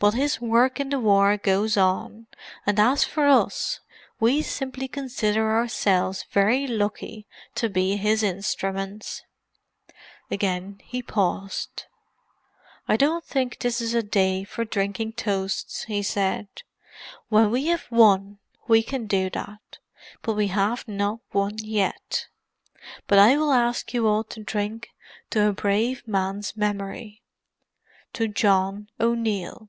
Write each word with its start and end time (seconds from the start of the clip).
But 0.00 0.14
his 0.14 0.40
work 0.40 0.78
in 0.78 0.90
the 0.90 1.00
war 1.00 1.36
goes 1.36 1.76
on; 1.76 2.28
and 2.64 2.78
as 2.78 3.02
for 3.02 3.26
us, 3.26 3.80
we 4.20 4.42
simply 4.42 4.86
consider 4.86 5.50
ourselves 5.50 6.24
very 6.30 6.68
lucky 6.68 7.26
to 7.56 7.68
be 7.68 7.96
his 7.96 8.22
instruments." 8.22 9.24
Again 10.30 10.78
he 10.84 11.02
paused. 11.02 11.86
"I 12.86 12.96
don't 12.96 13.24
think 13.24 13.58
this 13.58 13.80
is 13.80 13.92
a 13.92 14.02
day 14.04 14.44
for 14.44 14.64
drinking 14.64 15.14
toasts," 15.14 15.82
he 15.86 16.04
said. 16.04 16.46
"When 17.28 17.50
we 17.50 17.66
have 17.66 17.86
won 17.90 18.38
we 18.68 18.84
can 18.84 19.08
do 19.08 19.28
that—but 19.30 20.32
we 20.32 20.46
have 20.46 20.86
not 20.86 21.18
won 21.32 21.54
yet. 21.58 22.28
But 23.08 23.18
I 23.18 23.36
will 23.36 23.52
ask 23.52 23.92
you 23.92 24.06
all 24.06 24.22
to 24.22 24.44
drink 24.44 24.90
to 25.30 25.48
a 25.48 25.52
brave 25.52 26.06
man's 26.06 26.56
memory—to 26.56 28.28
John 28.28 28.90
O'Neill." 29.00 29.68